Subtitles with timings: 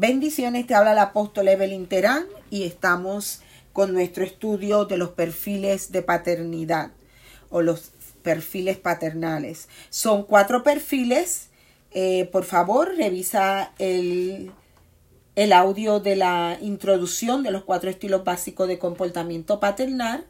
[0.00, 3.42] Bendiciones, te habla el apóstol Evelyn Terán y estamos
[3.74, 6.92] con nuestro estudio de los perfiles de paternidad
[7.50, 7.90] o los
[8.22, 9.68] perfiles paternales.
[9.90, 11.50] Son cuatro perfiles.
[11.90, 14.52] Eh, por favor, revisa el,
[15.36, 20.24] el audio de la introducción de los cuatro estilos básicos de comportamiento paternal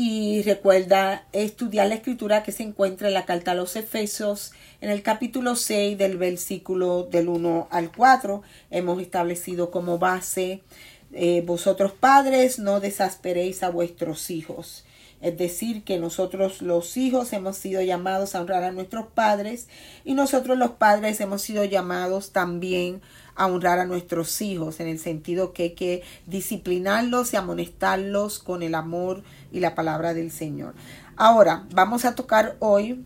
[0.00, 4.90] y recuerda estudiar la escritura que se encuentra en la carta a los Efesios en
[4.90, 8.42] el capítulo 6 del versículo del 1 al 4.
[8.70, 10.62] Hemos establecido como base
[11.12, 14.84] eh, vosotros padres no desasperéis a vuestros hijos.
[15.20, 19.68] Es decir, que nosotros los hijos hemos sido llamados a honrar a nuestros padres
[20.04, 23.02] y nosotros los padres hemos sido llamados también
[23.34, 28.62] a honrar a nuestros hijos, en el sentido que hay que disciplinarlos y amonestarlos con
[28.62, 29.22] el amor
[29.52, 30.74] y la palabra del Señor.
[31.16, 33.04] Ahora, vamos a tocar hoy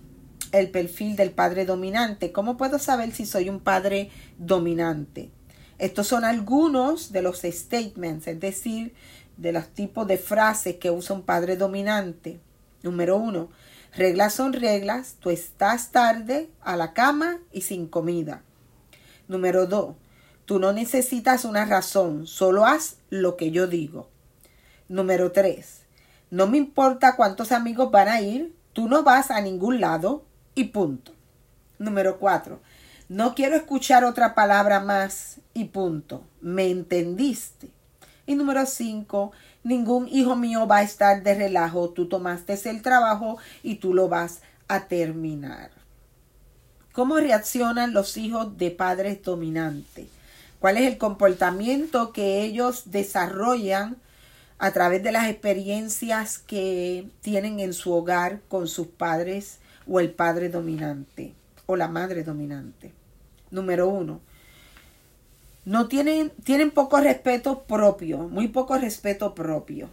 [0.53, 2.33] el perfil del padre dominante.
[2.33, 5.31] ¿Cómo puedo saber si soy un padre dominante?
[5.79, 8.95] Estos son algunos de los statements, es decir,
[9.37, 12.41] de los tipos de frases que usa un padre dominante.
[12.83, 13.51] Número uno,
[13.95, 18.43] reglas son reglas, tú estás tarde a la cama y sin comida.
[19.29, 19.95] Número dos,
[20.45, 24.09] Tú no necesitas una razón, solo haz lo que yo digo.
[24.89, 25.83] Número 3.
[26.31, 30.65] No me importa cuántos amigos van a ir, tú no vas a ningún lado y
[30.65, 31.13] punto.
[31.79, 32.61] Número 4.
[33.09, 36.25] No quiero escuchar otra palabra más y punto.
[36.41, 37.71] ¿Me entendiste?
[38.27, 39.33] Y número 5.
[39.65, 41.91] Ningún hijo mío va a estar de relajo.
[41.91, 45.71] Tú tomaste el trabajo y tú lo vas a terminar.
[46.93, 50.07] ¿Cómo reaccionan los hijos de padres dominantes?
[50.63, 53.97] cuál es el comportamiento que ellos desarrollan
[54.61, 60.13] a través de las experiencias que tienen en su hogar con sus padres o el
[60.13, 61.35] padre dominante
[61.67, 62.93] o la madre dominante.
[63.51, 64.21] Número uno,
[65.65, 69.89] no tienen, tienen poco respeto propio, muy poco respeto propio.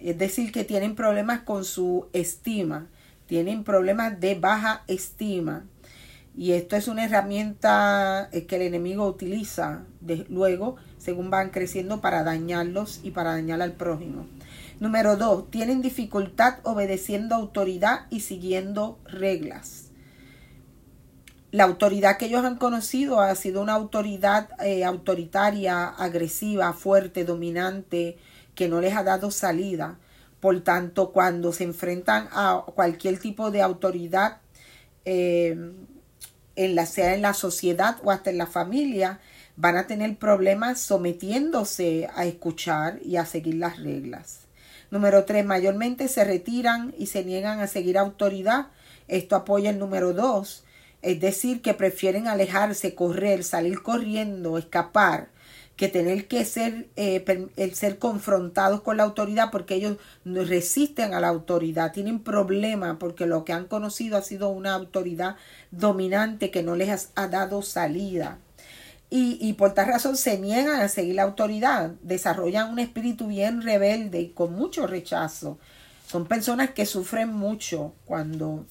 [0.00, 2.88] Es decir, que tienen problemas con su estima,
[3.26, 5.64] tienen problemas de baja estima,
[6.36, 9.84] y esto es una herramienta eh, que el enemigo utiliza
[10.28, 14.26] luego, según van creciendo, para dañarlos y para dañar al prójimo.
[14.80, 19.92] Número dos, tienen dificultad obedeciendo autoridad y siguiendo reglas.
[21.54, 28.18] La autoridad que ellos han conocido ha sido una autoridad eh, autoritaria, agresiva, fuerte, dominante,
[28.56, 29.96] que no les ha dado salida.
[30.40, 34.38] Por tanto, cuando se enfrentan a cualquier tipo de autoridad,
[35.04, 35.56] eh,
[36.56, 39.20] en la, sea en la sociedad o hasta en la familia,
[39.54, 44.40] van a tener problemas sometiéndose a escuchar y a seguir las reglas.
[44.90, 48.72] Número tres, mayormente se retiran y se niegan a seguir autoridad.
[49.06, 50.63] Esto apoya el número dos,
[51.04, 55.28] es decir, que prefieren alejarse, correr, salir corriendo, escapar
[55.76, 61.20] que tener que ser, eh, el ser confrontados con la autoridad porque ellos resisten a
[61.20, 65.36] la autoridad, tienen problemas porque lo que han conocido ha sido una autoridad
[65.72, 68.38] dominante que no les ha dado salida.
[69.10, 73.62] Y, y por tal razón se niegan a seguir la autoridad, desarrollan un espíritu bien
[73.62, 75.58] rebelde y con mucho rechazo.
[76.06, 78.64] Son personas que sufren mucho cuando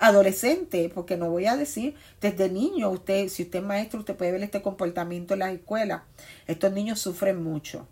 [0.00, 4.32] adolescente, porque no voy a decir desde niño, usted, si usted es maestro, usted puede
[4.32, 6.02] ver este comportamiento en las escuelas.
[6.46, 7.86] Estos niños sufren mucho.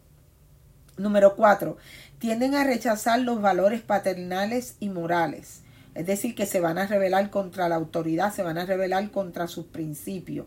[0.97, 1.77] Número cuatro,
[2.19, 5.63] tienden a rechazar los valores paternales y morales.
[5.95, 9.47] Es decir, que se van a rebelar contra la autoridad, se van a rebelar contra
[9.47, 10.47] sus principios.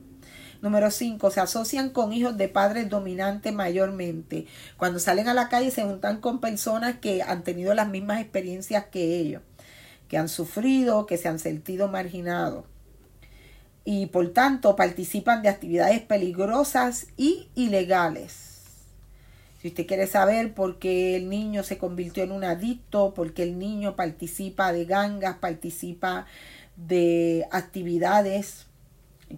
[0.62, 4.46] Número cinco, Se asocian con hijos de padres dominantes mayormente.
[4.78, 8.86] Cuando salen a la calle se juntan con personas que han tenido las mismas experiencias
[8.92, 9.42] que ellos
[10.10, 12.66] que han sufrido, que se han sentido marginados
[13.92, 18.62] y por tanto participan de actividades peligrosas y ilegales.
[19.60, 23.44] Si usted quiere saber por qué el niño se convirtió en un adicto, por qué
[23.44, 26.28] el niño participa de gangas, participa
[26.76, 28.68] de actividades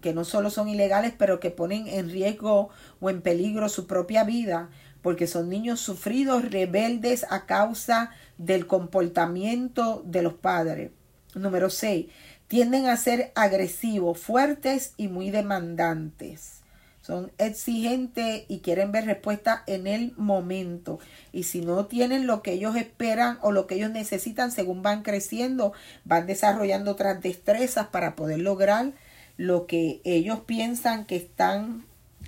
[0.01, 2.69] que no solo son ilegales, pero que ponen en riesgo
[2.99, 4.69] o en peligro su propia vida,
[5.01, 10.91] porque son niños sufridos, rebeldes a causa del comportamiento de los padres.
[11.35, 12.07] Número 6.
[12.47, 16.61] Tienden a ser agresivos, fuertes y muy demandantes.
[17.01, 20.99] Son exigentes y quieren ver respuesta en el momento.
[21.31, 25.01] Y si no tienen lo que ellos esperan o lo que ellos necesitan según van
[25.01, 25.73] creciendo,
[26.05, 28.93] van desarrollando otras destrezas para poder lograr
[29.37, 31.85] lo que ellos piensan que están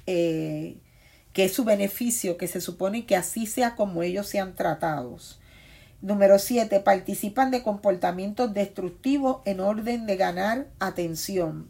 [0.07, 0.77] eh,
[1.33, 5.39] que es su beneficio, que se supone que así sea como ellos sean tratados.
[6.01, 6.79] Número 7.
[6.81, 11.67] Participan de comportamientos destructivos en orden de ganar atención.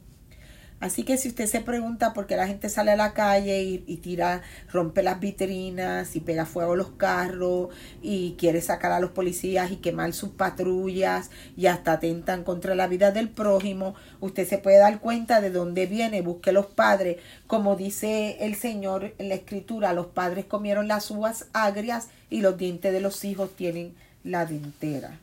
[0.84, 3.98] Así que si usted se pregunta por qué la gente sale a la calle y,
[4.04, 7.70] tira, rompe las vitrinas y pega fuego a los carros
[8.02, 12.88] y quiere sacar a los policías y quemar sus patrullas y hasta atentan contra la
[12.88, 17.16] vida del prójimo, usted se puede dar cuenta de dónde viene, busque los padres.
[17.48, 22.58] Como dice el Señor en la Escritura, los padres comieron las uvas agrias y los
[22.58, 23.96] dientes de los hijos tienen
[24.26, 25.18] la dentera.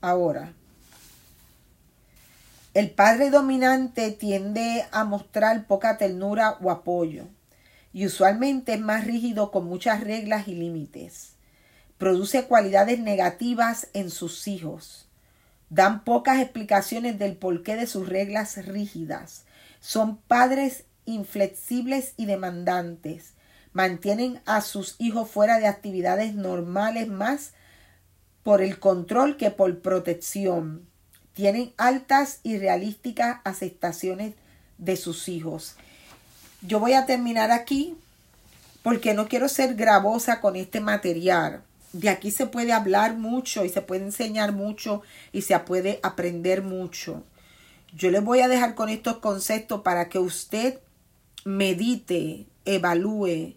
[0.00, 0.54] Ahora,
[2.72, 7.26] el padre dominante tiende a mostrar poca ternura o apoyo
[7.92, 11.32] y usualmente es más rígido con muchas reglas y límites.
[11.98, 15.08] Produce cualidades negativas en sus hijos.
[15.68, 19.46] Dan pocas explicaciones del porqué de sus reglas rígidas.
[19.80, 23.34] Son padres inflexibles y demandantes.
[23.72, 27.52] Mantienen a sus hijos fuera de actividades normales más
[28.44, 30.89] por el control que por protección
[31.40, 34.34] tienen altas y realísticas aceptaciones
[34.76, 35.74] de sus hijos.
[36.60, 37.96] Yo voy a terminar aquí
[38.82, 41.62] porque no quiero ser gravosa con este material.
[41.94, 45.00] De aquí se puede hablar mucho y se puede enseñar mucho
[45.32, 47.24] y se puede aprender mucho.
[47.96, 50.78] Yo les voy a dejar con estos conceptos para que usted
[51.46, 53.54] medite, evalúe,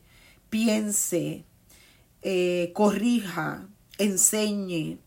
[0.49, 1.43] piense,
[2.21, 4.99] eh, corrija, enseñe,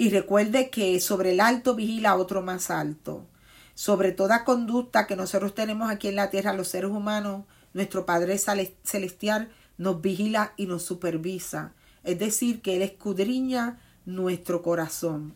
[0.00, 3.26] y recuerde que sobre el alto vigila otro más alto.
[3.74, 7.44] Sobre toda conducta que nosotros tenemos aquí en la tierra, los seres humanos,
[7.74, 11.74] nuestro Padre Celestial nos vigila y nos supervisa.
[12.02, 15.34] Es decir, que Él escudriña nuestro corazón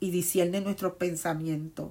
[0.00, 1.90] y discierne nuestros pensamientos.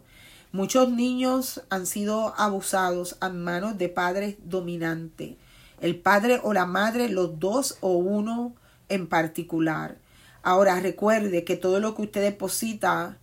[0.52, 5.36] Muchos niños han sido abusados a manos de padres dominantes.
[5.80, 8.56] El padre o la madre, los dos o uno
[8.90, 10.00] en particular.
[10.46, 13.18] Ahora recuerde que todo lo que usted deposita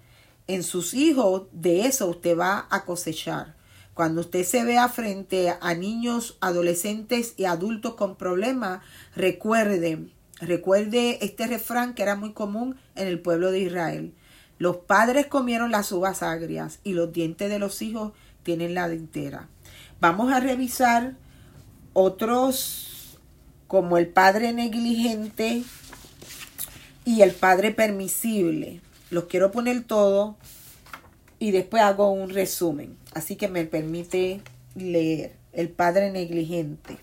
[0.48, 3.54] en sus hijos, de eso usted va a cosechar.
[3.94, 8.82] Cuando usted se vea frente a niños, adolescentes y adultos con problemas,
[9.14, 10.08] recuerde,
[10.40, 14.14] recuerde este refrán que era muy común en el pueblo de Israel.
[14.58, 19.48] Los padres comieron las uvas agrias y los dientes de los hijos tienen la dentera.
[20.00, 21.14] Vamos a revisar
[21.92, 23.20] otros
[23.68, 25.62] como el padre negligente,
[27.04, 28.80] y el padre permisible.
[29.10, 30.36] Los quiero poner todo
[31.38, 32.96] y después hago un resumen.
[33.14, 34.40] Así que me permite
[34.74, 35.34] leer.
[35.52, 36.96] El padre negligente.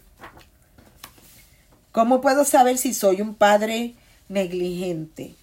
[1.92, 3.94] ¿Cómo puedo saber si soy un padre
[4.28, 5.36] negligente?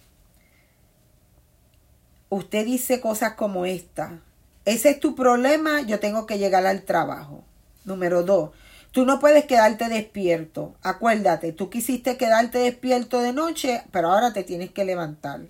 [2.30, 4.18] Usted dice cosas como esta.
[4.64, 7.44] Ese es tu problema, yo tengo que llegar al trabajo.
[7.84, 8.50] Número dos,
[8.96, 10.74] Tú no puedes quedarte despierto.
[10.80, 15.42] Acuérdate, tú quisiste quedarte despierto de noche, pero ahora te tienes que levantar.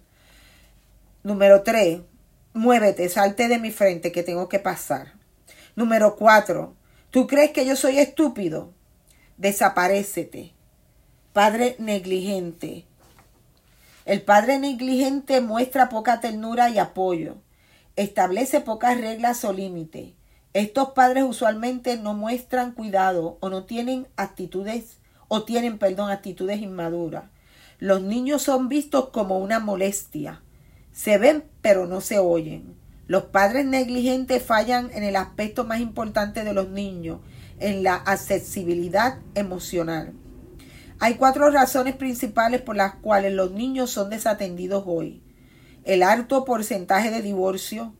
[1.22, 2.00] Número tres,
[2.54, 5.12] muévete, salte de mi frente que tengo que pasar.
[5.76, 6.74] Número cuatro,
[7.10, 8.72] ¿tú crees que yo soy estúpido?
[9.36, 10.52] Desaparécete.
[11.32, 12.84] Padre negligente.
[14.06, 17.36] El padre negligente muestra poca ternura y apoyo.
[17.94, 20.15] Establece pocas reglas o límites.
[20.56, 24.96] Estos padres usualmente no muestran cuidado o no tienen actitudes
[25.28, 27.24] o tienen, perdón, actitudes inmaduras.
[27.78, 30.40] Los niños son vistos como una molestia.
[30.92, 32.74] Se ven pero no se oyen.
[33.06, 37.20] Los padres negligentes fallan en el aspecto más importante de los niños,
[37.58, 40.14] en la accesibilidad emocional.
[41.00, 45.22] Hay cuatro razones principales por las cuales los niños son desatendidos hoy.
[45.84, 47.94] El alto porcentaje de divorcio,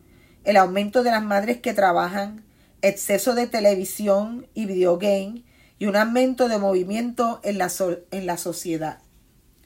[0.44, 2.45] el aumento de las madres que trabajan,
[2.82, 5.44] exceso de televisión y videogame
[5.78, 7.70] y un aumento de movimiento en la,
[8.10, 9.00] en la sociedad.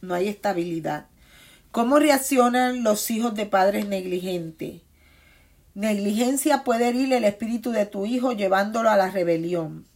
[0.00, 1.07] No hay estabilidad.
[1.71, 4.83] ¿Cómo reaccionan los hijos de padres negligentes?
[5.75, 9.87] Negligencia puede herir el espíritu de tu hijo llevándolo a la rebelión.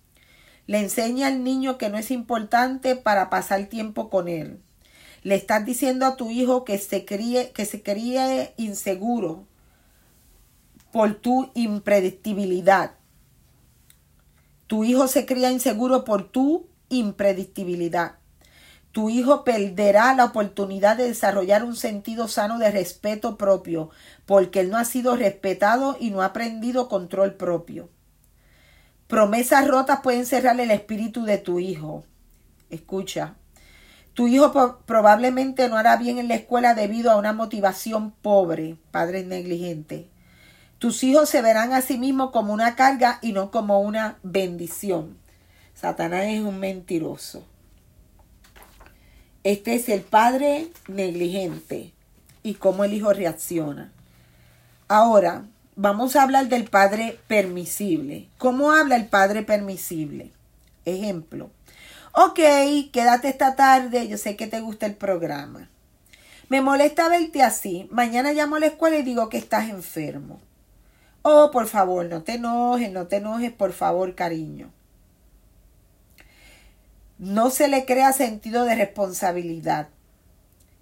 [0.66, 4.60] Le enseña al niño que no es importante para pasar tiempo con él.
[5.22, 9.46] Le estás diciendo a tu hijo que se críe, que se críe inseguro
[10.92, 12.92] por tu impredictibilidad.
[14.66, 18.16] Tu hijo se cría inseguro por tu impredictibilidad.
[18.92, 23.90] Tu hijo perderá la oportunidad de desarrollar un sentido sano de respeto propio,
[24.24, 27.90] porque él no ha sido respetado y no ha aprendido control propio.
[29.08, 32.04] Promesas rotas pueden cerrar el espíritu de tu hijo.
[32.70, 33.34] Escucha.
[34.14, 39.24] Tu hijo probablemente no hará bien en la escuela debido a una motivación pobre, padre
[39.24, 40.08] negligente.
[40.78, 45.16] Tus hijos se verán a sí mismos como una carga y no como una bendición.
[45.74, 47.44] Satanás es un mentiroso.
[49.42, 51.92] Este es el padre negligente
[52.42, 53.92] y cómo el hijo reacciona.
[54.88, 55.44] Ahora,
[55.76, 58.28] vamos a hablar del padre permisible.
[58.38, 60.32] ¿Cómo habla el padre permisible?
[60.84, 61.50] Ejemplo.
[62.12, 62.38] Ok,
[62.92, 65.68] quédate esta tarde, yo sé que te gusta el programa.
[66.48, 67.88] Me molesta verte así.
[67.90, 70.40] Mañana llamo a la escuela y digo que estás enfermo.
[71.26, 74.70] Oh, por favor, no te enojes, no te enojes, por favor, cariño.
[77.16, 79.88] No se le crea sentido de responsabilidad.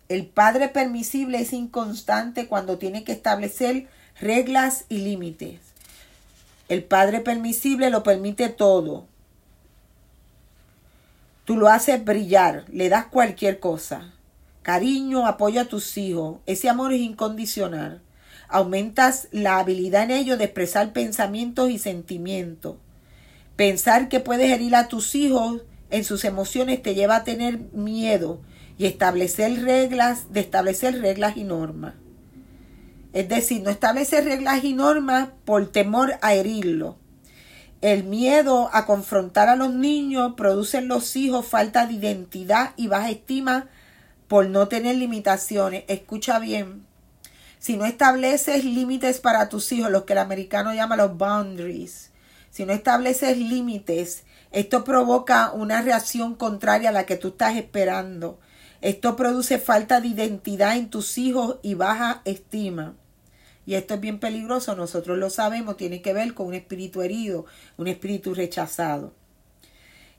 [0.08, 3.86] El padre permisible es inconstante cuando tiene que establecer
[4.20, 5.60] reglas y límites.
[6.68, 9.06] El padre permisible lo permite todo.
[11.44, 14.12] Tú lo haces brillar, le das cualquier cosa.
[14.62, 16.38] Cariño, apoyo a tus hijos.
[16.46, 18.02] Ese amor es incondicional.
[18.52, 22.76] Aumentas la habilidad en ellos de expresar pensamientos y sentimientos.
[23.56, 28.40] Pensar que puedes herir a tus hijos en sus emociones te lleva a tener miedo
[28.78, 31.94] y establecer reglas, de establecer reglas y normas.
[33.12, 36.96] Es decir, no establecer reglas y normas por temor a herirlo.
[37.82, 42.86] El miedo a confrontar a los niños produce en los hijos falta de identidad y
[42.86, 43.68] baja estima
[44.28, 45.84] por no tener limitaciones.
[45.88, 46.86] Escucha bien.
[47.62, 52.10] Si no estableces límites para tus hijos, los que el americano llama los boundaries,
[52.50, 58.40] si no estableces límites, esto provoca una reacción contraria a la que tú estás esperando.
[58.80, 62.96] Esto produce falta de identidad en tus hijos y baja estima.
[63.64, 67.46] Y esto es bien peligroso, nosotros lo sabemos, tiene que ver con un espíritu herido,
[67.76, 69.14] un espíritu rechazado.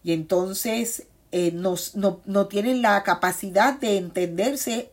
[0.01, 1.75] Y entonces eh, no,
[2.23, 4.92] no tienen la capacidad de entenderse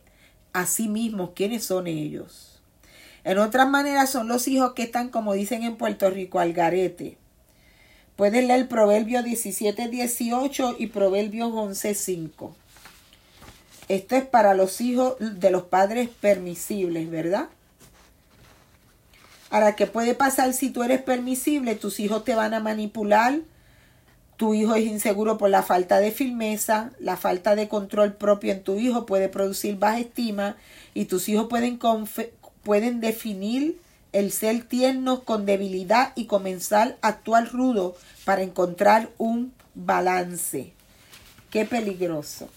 [0.53, 2.61] a sí mismos quiénes son ellos.
[3.23, 7.17] En otras maneras son los hijos que están, como dicen en Puerto Rico, al garete.
[8.15, 12.55] Pueden leer Proverbios 17, 18 y Proverbios 11, 5.
[13.87, 17.49] Esto es para los hijos de los padres permisibles, ¿verdad?
[19.49, 21.75] Ahora, ¿qué puede pasar si tú eres permisible?
[21.75, 23.41] Tus hijos te van a manipular,
[24.41, 28.63] tu hijo es inseguro por la falta de firmeza, la falta de control propio en
[28.63, 30.55] tu hijo puede producir baja estima
[30.95, 31.79] y tus hijos pueden,
[32.63, 33.77] pueden definir
[34.13, 37.95] el ser tierno con debilidad y comenzar a actuar rudo
[38.25, 40.73] para encontrar un balance.
[41.51, 42.49] Qué peligroso.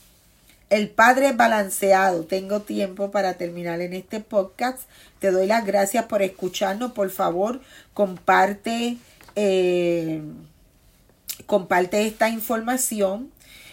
[0.70, 2.24] El Padre balanceado.
[2.24, 4.88] Tengo tiempo para terminar en este podcast.
[5.18, 6.92] Te doy las gracias por escucharnos.
[6.92, 7.60] Por favor,
[7.92, 8.96] comparte.
[9.36, 10.22] Eh,
[11.46, 13.30] comparte esta información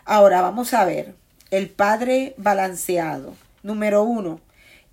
[0.05, 1.13] Ahora vamos a ver
[1.51, 3.35] el Padre balanceado.
[3.61, 4.41] Número uno,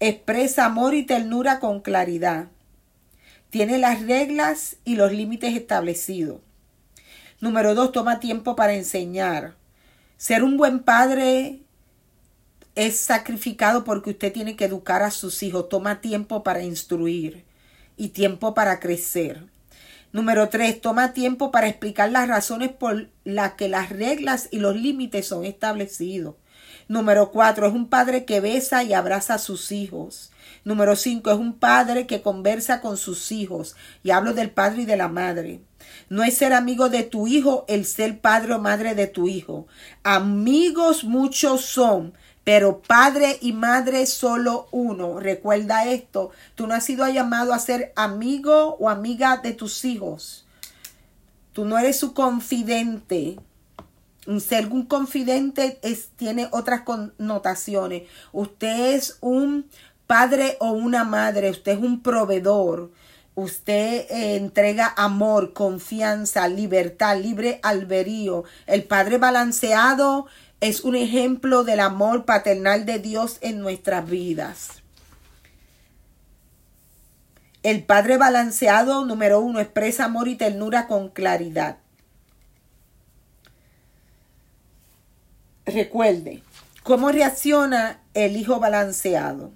[0.09, 2.49] expresa amor y ternura con claridad.
[3.51, 6.41] Tiene las reglas y los límites establecidos.
[7.41, 9.55] Número dos, toma tiempo para enseñar.
[10.17, 11.61] Ser un buen padre
[12.75, 15.69] es sacrificado porque usted tiene que educar a sus hijos.
[15.69, 17.45] Toma tiempo para instruir
[17.97, 19.47] y tiempo para crecer.
[20.13, 24.77] Número tres, toma tiempo para explicar las razones por las que las reglas y los
[24.77, 26.37] límites son establecidos.
[26.89, 30.31] Número cuatro, es un padre que besa y abraza a sus hijos.
[30.65, 33.75] Número cinco, es un padre que conversa con sus hijos.
[34.03, 35.61] Y hablo del padre y de la madre.
[36.09, 39.67] No es ser amigo de tu hijo el ser padre o madre de tu hijo.
[40.03, 42.15] Amigos muchos son,
[42.45, 45.21] pero padre y madre solo uno.
[45.21, 46.31] Recuerda esto.
[46.55, 50.47] Tú no has sido llamado a ser amigo o amiga de tus hijos.
[51.53, 53.39] Tú no eres su confidente.
[54.41, 58.05] Ser un confidente es, tiene otras connotaciones.
[58.33, 59.69] Usted es un
[60.07, 62.91] padre o una madre, usted es un proveedor.
[63.37, 68.45] Usted eh, entrega amor, confianza, libertad, libre alberío.
[68.67, 70.27] El padre balanceado
[70.61, 74.83] es un ejemplo del amor paternal de Dios en nuestras vidas.
[77.65, 81.79] El padre balanceado número uno expresa amor y ternura con claridad.
[85.67, 86.43] Recuerde,
[86.83, 89.53] ¿cómo reacciona el hijo balanceado?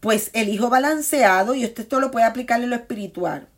[0.00, 3.48] Pues el hijo balanceado, y usted esto lo puede aplicar en lo espiritual,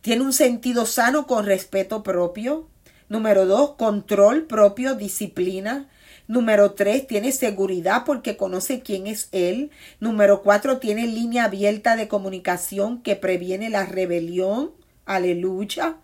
[0.00, 2.68] tiene un sentido sano con respeto propio.
[3.08, 5.88] Número dos, control propio, disciplina.
[6.26, 9.70] Número tres, tiene seguridad porque conoce quién es él.
[9.98, 14.72] Número cuatro, tiene línea abierta de comunicación que previene la rebelión.
[15.06, 15.96] Aleluya.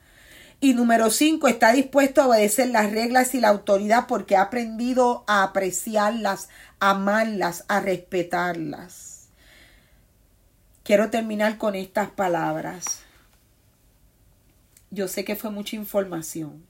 [0.65, 5.23] Y número cinco, está dispuesto a obedecer las reglas y la autoridad porque ha aprendido
[5.27, 6.49] a apreciarlas,
[6.81, 9.29] a amarlas, a respetarlas.
[10.83, 13.01] Quiero terminar con estas palabras.
[14.91, 16.65] Yo sé que fue mucha información.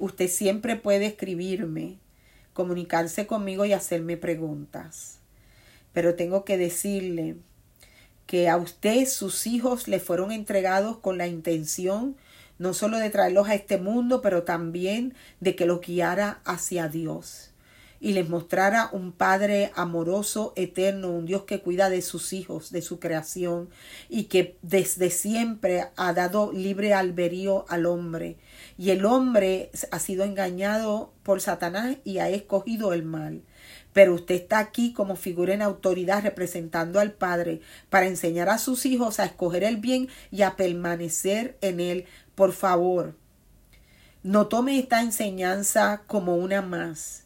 [0.00, 1.98] Usted siempre puede escribirme,
[2.52, 5.18] comunicarse conmigo y hacerme preguntas.
[5.92, 7.36] Pero tengo que decirle
[8.26, 12.16] que a usted sus hijos le fueron entregados con la intención
[12.58, 17.52] no solo de traerlos a este mundo, pero también de que los guiara hacia Dios
[18.00, 22.82] y les mostrara un Padre amoroso, eterno, un Dios que cuida de sus hijos, de
[22.82, 23.68] su creación,
[24.08, 28.36] y que desde siempre ha dado libre alberío al hombre.
[28.78, 33.42] Y el hombre ha sido engañado por Satanás y ha escogido el mal.
[33.92, 38.84] Pero usted está aquí como figura en autoridad representando al Padre para enseñar a sus
[38.84, 42.04] hijos a escoger el bien y a permanecer en él
[42.36, 43.16] por favor,
[44.22, 47.24] no tome esta enseñanza como una más.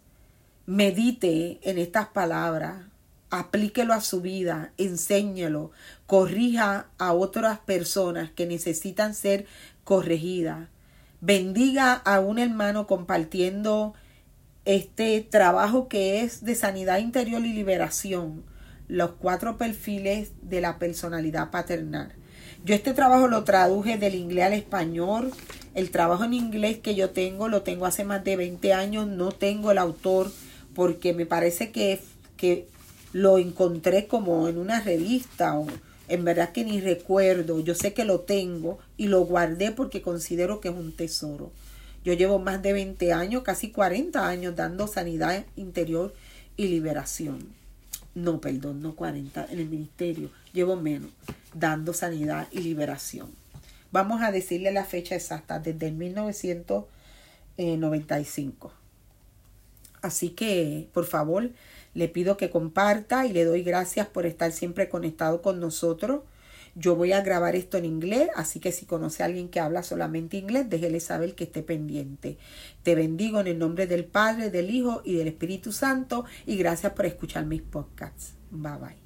[0.67, 2.85] Medite en estas palabras,
[3.29, 5.73] aplíquelo a su vida, enséñelo,
[6.07, 9.47] corrija a otras personas que necesitan ser
[9.83, 10.69] corregidas.
[11.21, 13.95] Bendiga a un hermano compartiendo
[14.65, 18.45] este trabajo que es de sanidad interior y liberación,
[18.87, 22.15] los cuatro perfiles de la personalidad paternal.
[22.63, 25.33] Yo este trabajo lo traduje del inglés al español.
[25.75, 29.07] El trabajo en inglés que yo tengo lo tengo hace más de 20 años.
[29.07, 30.31] No tengo el autor
[30.75, 32.01] porque me parece que,
[32.37, 32.69] que
[33.13, 35.67] lo encontré como en una revista o
[36.09, 37.61] en verdad que ni recuerdo.
[37.61, 41.53] Yo sé que lo tengo y lo guardé porque considero que es un tesoro.
[42.05, 46.13] Yo llevo más de 20 años, casi 40 años dando sanidad interior
[46.59, 47.60] y liberación.
[48.15, 50.31] No, perdón, no 40 en el ministerio.
[50.53, 51.11] Llevo menos
[51.55, 53.29] dando sanidad y liberación.
[53.93, 58.73] Vamos a decirle la fecha exacta, desde el 1995.
[60.03, 61.51] Así que, por favor,
[61.95, 66.21] le pido que comparta y le doy gracias por estar siempre conectado con nosotros.
[66.75, 69.83] Yo voy a grabar esto en inglés, así que si conoce a alguien que habla
[69.83, 72.39] solamente inglés, déjele saber que esté pendiente.
[72.83, 76.93] Te bendigo en el nombre del Padre, del Hijo y del Espíritu Santo y gracias
[76.93, 78.35] por escuchar mis podcasts.
[78.51, 79.00] Bye bye.